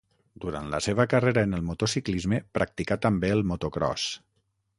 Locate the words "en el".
1.47-1.63